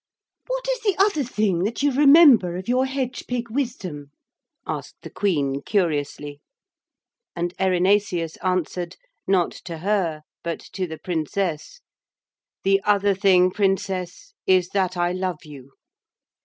[0.47, 4.09] 'What is the other thing that you remember of your hedge pig wisdom?'
[4.65, 6.41] asked the Queen curiously.
[7.35, 8.95] And Erinaceus answered,
[9.27, 11.81] not to her but to the Princess:
[12.63, 15.73] 'The other thing, Princess, is that I love you.'